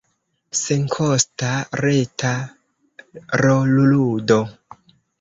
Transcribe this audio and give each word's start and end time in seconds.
Senkosta, 0.59 1.51
reta 1.87 2.33
rolludo. 3.45 4.43